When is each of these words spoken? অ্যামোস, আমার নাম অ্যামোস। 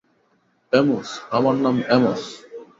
অ্যামোস, 0.73 1.09
আমার 1.37 1.55
নাম 1.55 1.75
অ্যামোস। 1.87 2.23